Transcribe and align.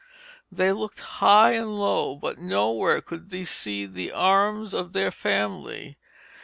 They 0.51 0.71
looked 0.71 0.99
high 1.21 1.51
and 1.51 1.77
low, 1.79 2.15
but 2.15 2.39
nowhere 2.39 3.01
could 3.01 3.29
they 3.29 3.45
see 3.45 3.85
the 3.85 4.11
arms 4.11 4.73
of 4.73 4.93
their 4.93 5.11
family. 5.11 5.95